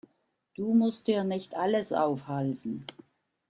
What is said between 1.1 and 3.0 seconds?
nicht alles aufhalsen.